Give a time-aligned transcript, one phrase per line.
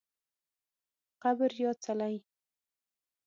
[1.23, 2.15] قبر یا څلی